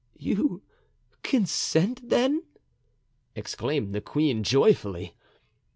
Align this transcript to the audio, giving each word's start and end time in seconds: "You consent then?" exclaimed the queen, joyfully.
"You 0.17 0.63
consent 1.21 2.09
then?" 2.09 2.41
exclaimed 3.35 3.93
the 3.93 4.01
queen, 4.01 4.41
joyfully. 4.41 5.15